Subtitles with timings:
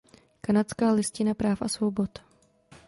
[0.45, 2.11] Kanadská listina práv a svobod.